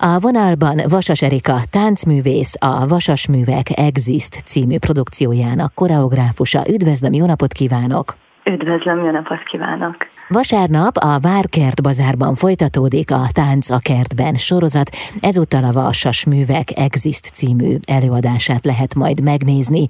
A 0.00 0.18
vonalban 0.20 0.80
Vasas 0.88 1.22
Erika 1.22 1.56
táncművész, 1.70 2.54
a 2.60 2.86
Vasas 2.86 3.28
Művek 3.28 3.66
Exist 3.74 4.42
című 4.44 4.78
produkciójának 4.78 5.74
koreográfusa. 5.74 6.68
Üdvözlöm, 6.68 7.12
jó 7.12 7.26
napot 7.26 7.52
kívánok! 7.52 8.16
Üdvözlöm, 8.44 9.04
jó 9.04 9.10
napot 9.10 9.42
kívánok! 9.50 9.96
Vasárnap 10.28 10.96
a 10.96 11.18
Várkert 11.20 11.82
bazárban 11.82 12.34
folytatódik 12.34 13.10
a 13.10 13.22
Tánc 13.32 13.70
a 13.70 13.78
kertben 13.82 14.34
sorozat, 14.34 14.90
ezúttal 15.20 15.64
a 15.64 15.72
Vasas 15.72 16.26
Művek 16.26 16.68
Exist 16.74 17.24
című 17.24 17.76
előadását 17.86 18.64
lehet 18.64 18.94
majd 18.94 19.22
megnézni. 19.22 19.86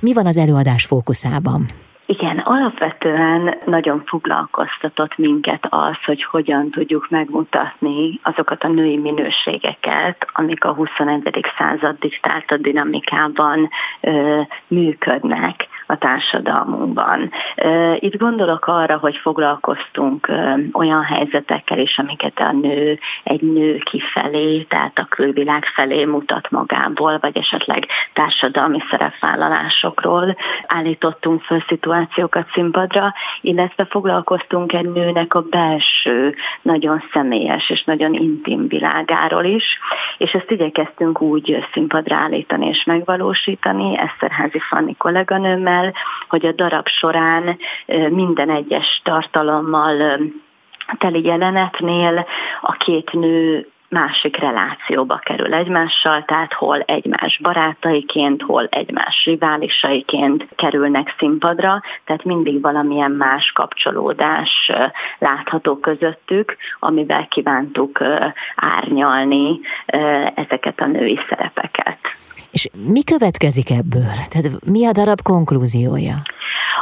Mi 0.00 0.12
van 0.12 0.26
az 0.26 0.36
előadás 0.36 0.84
fókuszában? 0.86 1.66
Igen, 2.12 2.38
alapvetően 2.38 3.54
nagyon 3.64 4.02
foglalkoztatott 4.06 5.16
minket 5.16 5.66
az, 5.68 5.96
hogy 6.04 6.24
hogyan 6.24 6.70
tudjuk 6.70 7.06
megmutatni 7.10 8.20
azokat 8.22 8.62
a 8.62 8.68
női 8.68 8.96
minőségeket, 8.96 10.26
amik 10.32 10.64
a 10.64 10.72
21. 10.72 11.46
század 11.58 11.98
diktálta 11.98 12.56
dinamikában 12.56 13.68
ö, 14.00 14.40
működnek 14.66 15.68
a 15.92 15.98
társadalmunkban. 15.98 17.30
Itt 17.98 18.16
gondolok 18.16 18.66
arra, 18.66 18.96
hogy 18.98 19.16
foglalkoztunk 19.16 20.32
olyan 20.72 21.02
helyzetekkel 21.02 21.78
is, 21.78 21.98
amiket 21.98 22.38
a 22.38 22.52
nő 22.52 22.98
egy 23.22 23.40
nő 23.40 23.78
kifelé, 23.78 24.62
tehát 24.62 24.98
a 24.98 25.06
külvilág 25.08 25.64
felé 25.64 26.04
mutat 26.04 26.50
magából, 26.50 27.18
vagy 27.20 27.36
esetleg 27.36 27.86
társadalmi 28.12 28.78
szerepvállalásokról 28.90 30.36
állítottunk 30.66 31.42
föl 31.42 31.64
szituációkat 31.68 32.46
színpadra, 32.52 33.14
illetve 33.40 33.84
foglalkoztunk 33.84 34.72
egy 34.72 34.90
nőnek 34.92 35.34
a 35.34 35.40
belső, 35.40 36.34
nagyon 36.62 37.04
személyes 37.12 37.70
és 37.70 37.84
nagyon 37.84 38.14
intim 38.14 38.68
világáról 38.68 39.44
is, 39.44 39.64
és 40.18 40.32
ezt 40.32 40.50
igyekeztünk 40.50 41.20
úgy 41.20 41.66
színpadra 41.72 42.16
állítani 42.16 42.66
és 42.66 42.84
megvalósítani, 42.84 43.98
Eszterházi 43.98 44.58
Fanni 44.58 44.96
kolléganőmmel, 44.96 45.81
el, 45.82 45.94
hogy 46.28 46.46
a 46.46 46.52
darab 46.52 46.86
során 46.88 47.58
minden 48.10 48.50
egyes 48.50 49.00
tartalommal 49.04 50.20
teli 50.98 51.24
jelenetnél 51.24 52.26
a 52.60 52.72
két 52.72 53.12
nő 53.12 53.66
másik 53.92 54.36
relációba 54.36 55.20
kerül 55.24 55.54
egymással, 55.54 56.24
tehát 56.24 56.52
hol 56.52 56.80
egymás 56.80 57.38
barátaiként, 57.42 58.42
hol 58.42 58.66
egymás 58.70 59.24
riválisaiként 59.24 60.46
kerülnek 60.56 61.14
színpadra, 61.18 61.82
tehát 62.04 62.24
mindig 62.24 62.60
valamilyen 62.60 63.10
más 63.10 63.52
kapcsolódás 63.54 64.70
látható 65.18 65.76
közöttük, 65.78 66.56
amivel 66.78 67.26
kívántuk 67.28 67.98
árnyalni 68.56 69.60
ezeket 70.34 70.80
a 70.80 70.86
női 70.86 71.18
szerepeket. 71.28 71.98
És 72.50 72.68
mi 72.92 73.02
következik 73.04 73.70
ebből? 73.70 74.12
Tehát 74.30 74.64
mi 74.66 74.86
a 74.86 74.92
darab 74.92 75.22
konklúziója? 75.22 76.14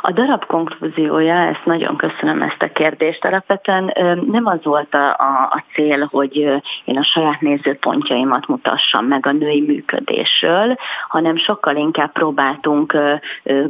A 0.02 0.12
darab 0.12 0.46
konklúziója, 0.46 1.34
ezt 1.34 1.64
nagyon 1.64 1.96
köszönöm 1.96 2.42
ezt 2.42 2.62
a 2.62 2.72
kérdést, 2.72 3.24
alapvetően 3.24 3.92
nem 4.30 4.46
az 4.46 4.58
volt 4.62 4.94
a, 4.94 5.08
a, 5.08 5.48
a 5.50 5.64
cél, 5.74 6.08
hogy 6.10 6.36
én 6.84 6.98
a 6.98 7.04
saját 7.04 7.40
nézőpontjaimat 7.40 8.46
mutassam 8.46 9.06
meg 9.06 9.26
a 9.26 9.32
női 9.32 9.60
működésről, 9.60 10.76
hanem 11.08 11.36
sokkal 11.36 11.76
inkább 11.76 12.12
próbáltunk 12.12 12.96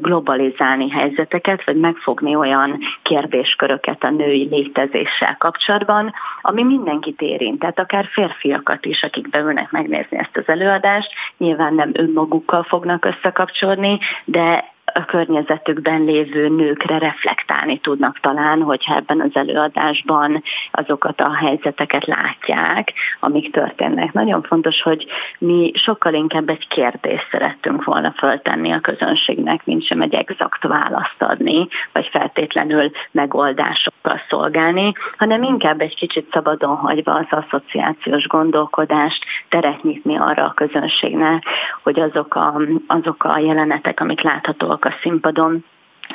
globalizálni 0.01 0.91
helyzeteket, 0.91 1.65
vagy 1.65 1.77
megfogni 1.77 2.35
olyan 2.35 2.79
kérdésköröket 3.03 4.05
a 4.05 4.11
női 4.11 4.49
létezéssel 4.51 5.37
kapcsolatban, 5.39 6.13
ami 6.43 6.63
mindenkit 6.63 7.21
érint, 7.21 7.59
tehát 7.59 7.79
akár 7.79 8.07
férfiakat 8.13 8.87
is, 8.87 9.03
akik 9.03 9.29
beülnek 9.31 9.71
megnézni 9.71 10.19
ezt 10.19 10.37
az 10.37 10.45
előadást, 10.47 11.13
nyilván 11.39 11.75
nem 11.75 11.91
önmagukkal 11.93 12.63
fognak 12.63 13.05
összekapcsolni, 13.05 13.99
de 14.25 14.79
a 14.95 15.05
környezetükben 15.05 16.05
lévő 16.05 16.49
nőkre 16.49 16.99
reflektálni 16.99 17.79
tudnak 17.79 18.19
talán, 18.21 18.63
hogyha 18.63 18.97
ebben 18.97 19.21
az 19.21 19.31
előadásban 19.33 20.43
azokat 20.71 21.21
a 21.21 21.35
helyzeteket 21.35 22.07
látják, 22.07 22.93
amik 23.21 23.53
történnek. 23.53 24.13
Nagyon 24.13 24.43
fontos, 24.43 24.83
hogy 24.83 25.07
mi 25.39 25.71
sokkal 25.75 26.15
inkább 26.15 26.49
egy 26.49 26.69
kérdést 26.69 27.29
szerettünk 27.31 27.85
volna 27.85 28.13
föltenni 28.17 28.73
a 28.73 28.81
közönségnek, 28.81 29.65
mint 29.65 29.87
sem 29.87 30.01
egy 30.01 30.15
exakt 30.15 30.63
választ 30.63 31.23
adni, 31.23 31.69
vagy 31.93 32.09
feltétlenül 32.13 32.91
megoldásokkal 33.11 34.21
szolgálni, 34.29 34.93
hanem 35.17 35.43
inkább 35.43 35.81
egy 35.81 35.95
kicsit 35.95 36.29
szabadon 36.33 36.77
hagyva 36.77 37.15
az 37.15 37.27
asszociációs 37.31 38.27
gondolkodást, 38.27 39.25
teret 39.49 39.83
nyitni 39.83 40.17
arra 40.17 40.45
a 40.45 40.55
közönségnek, 40.55 41.45
hogy 41.83 42.01
azok 42.01 42.35
a, 42.35 42.61
azok 42.87 43.25
a 43.25 43.39
jelenetek, 43.39 44.01
amik 44.01 44.21
láthatóak 44.21 44.80
a 44.85 44.99
színpadon, 45.03 45.65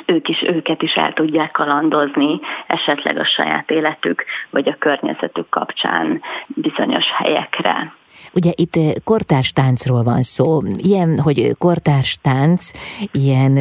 ők 0.06 0.28
is, 0.28 0.42
őket 0.42 0.82
is 0.82 0.94
el 0.94 1.12
tudják 1.12 1.50
kalandozni, 1.50 2.40
esetleg 2.66 3.18
a 3.18 3.24
saját 3.24 3.70
életük 3.70 4.24
vagy 4.50 4.68
a 4.68 4.76
környezetük 4.78 5.48
kapcsán 5.48 6.22
bizonyos 6.46 7.04
helyekre. 7.16 7.92
Ugye 8.34 8.50
itt 8.54 9.02
kortárs 9.04 9.52
táncról 9.52 10.02
van 10.02 10.22
szó. 10.22 10.58
Ilyen, 10.76 11.18
hogy 11.18 11.52
kortárs 11.58 12.18
tánc, 12.22 12.70
ilyen 13.12 13.52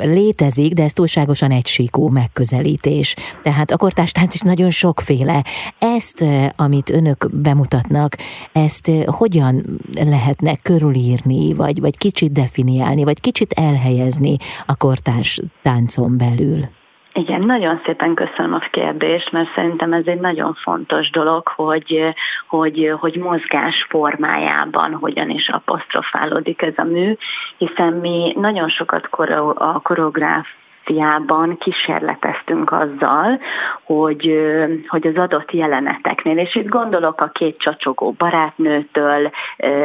létezik, 0.00 0.72
de 0.72 0.82
ez 0.82 0.92
túlságosan 0.92 1.50
egysíkú 1.50 2.08
megközelítés. 2.08 3.16
Tehát 3.42 3.70
a 3.70 3.76
kortárs 3.76 4.12
tánc 4.12 4.34
is 4.34 4.40
nagyon 4.40 4.70
sokféle. 4.70 5.42
Ezt, 5.78 6.24
amit 6.56 6.90
önök 6.90 7.26
bemutatnak, 7.32 8.16
ezt 8.52 8.90
hogyan 9.06 9.62
lehetne 10.04 10.56
körülírni, 10.56 11.54
vagy, 11.54 11.80
vagy 11.80 11.98
kicsit 11.98 12.32
definiálni, 12.32 13.04
vagy 13.04 13.20
kicsit 13.20 13.52
elhelyezni 13.52 14.36
a 14.66 14.76
kortárs 14.76 15.40
táncon 15.88 16.18
belül? 16.18 16.60
Igen, 17.12 17.40
nagyon 17.40 17.80
szépen 17.84 18.14
köszönöm 18.14 18.54
a 18.54 18.68
kérdést, 18.70 19.32
mert 19.32 19.54
szerintem 19.54 19.92
ez 19.92 20.06
egy 20.06 20.20
nagyon 20.20 20.54
fontos 20.54 21.10
dolog, 21.10 21.48
hogy, 21.48 22.14
hogy, 22.48 22.94
hogy 22.98 23.16
mozgás 23.16 23.86
formájában 23.88 24.94
hogyan 24.94 25.30
is 25.30 25.48
apostrofálódik 25.48 26.62
ez 26.62 26.72
a 26.76 26.84
mű, 26.84 27.16
hiszen 27.56 27.92
mi 27.92 28.32
nagyon 28.36 28.68
sokat 28.68 29.08
a 29.54 29.80
koreográf 29.82 30.46
Ausztriában 30.88 31.58
kísérleteztünk 31.58 32.72
azzal, 32.72 33.40
hogy, 33.82 34.38
hogy 34.88 35.06
az 35.06 35.16
adott 35.16 35.52
jeleneteknél, 35.52 36.38
és 36.38 36.54
itt 36.54 36.68
gondolok 36.68 37.20
a 37.20 37.28
két 37.28 37.58
csacsogó 37.58 38.14
barátnőtől 38.18 39.30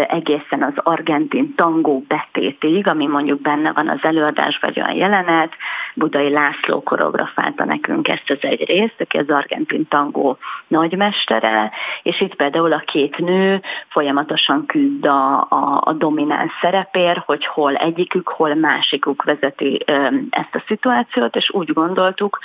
egészen 0.08 0.63
az 0.63 0.74
argentin 0.75 1.56
tangó 1.56 2.03
betétig, 2.08 2.88
ami 2.88 3.08
mondjuk 3.08 3.42
benne 3.42 3.72
van 3.72 3.90
az 3.90 4.00
előadás 4.02 4.59
vagy 4.62 4.80
olyan 4.80 4.96
jelenet, 4.96 5.53
Budai 5.96 6.30
László 6.30 6.84
koreografálta 6.84 7.66
nekünk 7.66 8.08
ezt 8.08 8.30
az 8.30 8.38
egy 8.42 8.66
részt, 8.66 9.02
aki 9.02 9.18
az 9.18 9.30
argentin 9.30 9.88
tangó 9.88 10.38
nagymestere, 10.68 11.72
és 12.03 12.22
itt 12.22 12.36
például 12.36 12.74
a 12.74 12.84
két 12.86 13.18
nő 13.18 13.62
folyamatosan 13.88 14.66
küzd 14.66 15.06
a, 15.06 15.42
a, 15.42 15.81
a 15.86 15.94
domináns 15.94 16.52
szerepér, 16.62 17.24
hogy 17.25 17.46
hol 17.46 17.75
egyikük, 17.75 18.28
hol 18.28 18.56
másikuk 18.56 19.24
vezeti 19.24 19.84
ezt 20.30 20.56
a 20.56 20.63
szituációt, 20.68 20.93
szituációt, 20.94 21.36
és 21.36 21.50
úgy 21.52 21.74
gondoltuk, 21.74 22.40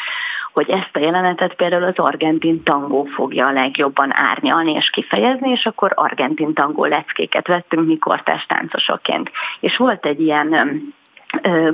hogy 0.52 0.70
ezt 0.70 0.90
a 0.92 0.98
jelenetet 0.98 1.54
például 1.54 1.84
az 1.84 1.96
argentin 1.98 2.62
tangó 2.62 3.04
fogja 3.04 3.46
a 3.46 3.52
legjobban 3.52 4.14
árnyalni 4.14 4.72
és 4.72 4.90
kifejezni, 4.90 5.50
és 5.50 5.66
akkor 5.66 5.92
argentin 5.94 6.54
tangó 6.54 6.84
leckéket 6.84 7.46
vettünk 7.46 7.86
mi 7.86 7.98
kortás 7.98 8.46
táncosokként. 8.46 9.30
És 9.60 9.76
volt 9.76 10.06
egy 10.06 10.20
ilyen 10.20 10.54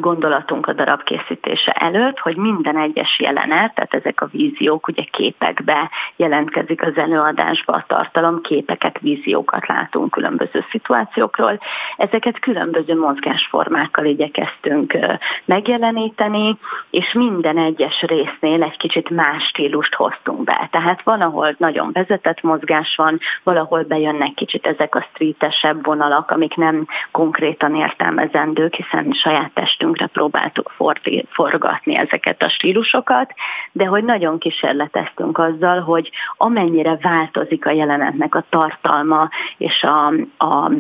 gondolatunk 0.00 0.66
a 0.66 0.72
darab 0.72 1.02
készítése 1.02 1.72
előtt, 1.72 2.18
hogy 2.18 2.36
minden 2.36 2.76
egyes 2.76 3.18
jelenet, 3.20 3.74
tehát 3.74 3.94
ezek 3.94 4.20
a 4.20 4.28
víziók 4.30 4.88
ugye 4.88 5.02
képekbe 5.10 5.90
jelentkezik 6.16 6.82
az 6.82 6.96
előadásba 6.96 7.72
a 7.72 7.84
tartalom, 7.86 8.40
képeket, 8.40 8.98
víziókat 9.00 9.66
látunk 9.66 10.10
különböző 10.10 10.64
szituációkról. 10.70 11.58
Ezeket 11.96 12.38
különböző 12.38 12.98
mozgásformákkal 12.98 14.04
igyekeztünk 14.04 14.98
megjeleníteni, 15.44 16.58
és 16.90 17.12
minden 17.12 17.58
egyes 17.58 18.00
résznél 18.00 18.62
egy 18.62 18.76
kicsit 18.76 19.10
más 19.10 19.44
stílust 19.44 19.94
hoztunk 19.94 20.44
be. 20.44 20.68
Tehát 20.70 21.02
van, 21.02 21.20
ahol 21.20 21.54
nagyon 21.58 21.90
vezetett 21.92 22.42
mozgás 22.42 22.94
van, 22.96 23.18
valahol 23.42 23.82
bejönnek 23.82 24.34
kicsit 24.34 24.66
ezek 24.66 24.94
a 24.94 25.06
streetesebb 25.12 25.84
vonalak, 25.84 26.30
amik 26.30 26.54
nem 26.54 26.86
konkrétan 27.10 27.74
értelmezendők, 27.74 28.74
hiszen 28.74 29.12
saját 29.12 29.43
saját 29.44 29.54
testünkre 29.54 30.06
próbáltuk 30.06 30.72
forgatni 31.28 31.96
ezeket 31.96 32.42
a 32.42 32.48
stílusokat, 32.48 33.34
de 33.72 33.84
hogy 33.84 34.04
nagyon 34.04 34.38
kísérleteztünk 34.38 35.38
azzal, 35.38 35.80
hogy 35.80 36.10
amennyire 36.36 36.96
változik 36.96 37.66
a 37.66 37.70
jelenetnek 37.70 38.34
a 38.34 38.44
tartalma 38.48 39.28
és 39.56 39.82
a, 39.82 40.06
a 40.44 40.70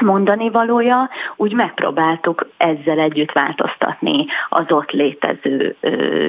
mondani 0.00 0.50
valója, 0.50 1.10
úgy 1.36 1.52
megpróbáltuk 1.52 2.46
ezzel 2.56 2.98
együtt 2.98 3.32
változtatni 3.32 4.26
az 4.48 4.64
ott 4.68 4.90
létező 4.90 5.76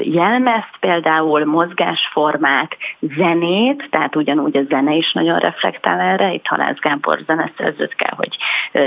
jelmezt, 0.02 0.76
például 0.80 1.46
mozgásformát, 1.46 2.78
zenét, 3.00 3.88
tehát 3.90 4.16
ugyanúgy 4.16 4.58
a 4.58 4.64
zene 4.64 4.94
is 4.94 5.12
nagyon 5.12 5.40
reflektál 5.40 6.00
erre, 6.00 6.34
itt 6.34 6.48
Halász 6.48 6.80
Gábor 6.80 7.20
zeneszerzőt 7.26 7.96
kell, 7.96 8.14
hogy 8.16 8.38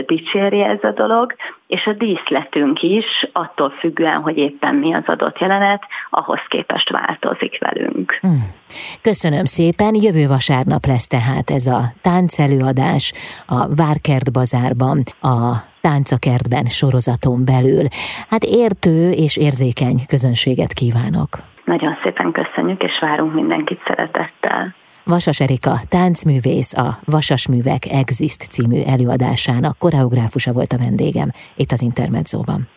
dicsérje 0.07 0.67
ez 0.67 0.85
a 0.85 0.91
dolog, 0.91 1.35
és 1.67 1.87
a 1.87 1.93
díszletünk 1.93 2.83
is 2.83 3.27
attól 3.33 3.71
függően, 3.71 4.21
hogy 4.21 4.37
éppen 4.37 4.75
mi 4.75 4.95
az 4.95 5.05
adott 5.07 5.39
jelenet, 5.39 5.83
ahhoz 6.11 6.41
képest 6.49 6.91
változik 6.91 7.59
velünk. 7.61 8.19
Hmm. 8.21 8.63
Köszönöm 9.03 9.44
szépen, 9.44 9.94
jövő 9.94 10.26
vasárnap 10.26 10.87
lesz 10.87 11.06
tehát 11.06 11.50
ez 11.50 11.67
a 11.67 11.81
táncelőadás 12.03 13.12
a 13.47 13.75
Várkert 13.75 14.32
Bazárban, 14.32 15.03
a 15.21 15.73
Táncakertben 15.81 16.65
sorozaton 16.65 17.44
belül. 17.44 17.85
Hát 18.29 18.44
értő 18.44 19.11
és 19.11 19.37
érzékeny 19.37 19.99
közönséget 20.06 20.73
kívánok. 20.73 21.29
Nagyon 21.65 21.97
szépen 22.03 22.32
köszönjük, 22.32 22.82
és 22.82 22.99
várunk 23.00 23.35
mindenkit 23.35 23.81
szeretettel. 23.87 24.75
Vasas 25.05 25.41
Erika, 25.41 25.75
táncművész, 25.88 26.76
a 26.76 26.99
Vasas 27.05 27.49
Művek 27.49 27.87
Exist 27.93 28.43
című 28.43 28.81
előadásának 28.87 29.79
koreográfusa 29.79 30.53
volt 30.53 30.73
a 30.73 30.79
vendégem 30.79 31.29
itt 31.56 31.71
az 31.71 31.82
Intermedzóban. 31.82 32.69